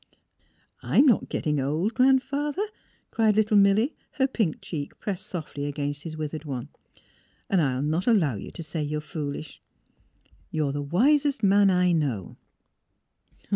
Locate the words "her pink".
4.13-4.59